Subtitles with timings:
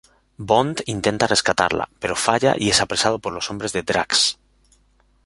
[0.51, 4.39] Bond intenta rescatarla, pero falla y es apresado por los hombres de Drax.